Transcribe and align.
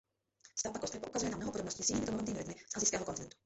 Stavba 0.61 0.79
kostry 0.81 0.99
poukazuje 1.01 1.31
na 1.31 1.37
mnoho 1.37 1.51
podobností 1.51 1.83
s 1.83 1.89
jinými 1.89 2.05
domorodými 2.05 2.37
lidmi 2.39 2.55
z 2.69 2.75
asijského 2.77 3.05
kontinentu. 3.05 3.37